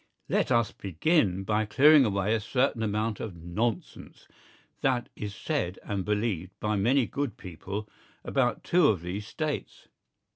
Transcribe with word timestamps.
Let 0.27 0.51
us 0.51 0.71
begin 0.71 1.43
by 1.43 1.65
clearing 1.65 2.05
away 2.05 2.33
a 2.33 2.39
certain 2.39 2.81
amount 2.81 3.19
of 3.19 3.35
nonsense 3.35 4.27
that 4.81 5.09
is 5.15 5.35
said 5.35 5.77
and 5.83 6.03
believed 6.03 6.59
by 6.59 6.75
many 6.75 7.05
good 7.05 7.37
people 7.37 7.87
about 8.23 8.63
two 8.63 8.87
of 8.87 9.01
these 9.03 9.27
States. 9.27 9.89